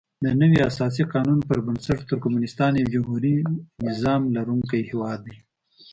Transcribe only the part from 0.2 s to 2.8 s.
دنوي اساسي قانون پر بنسټ ترکمنستان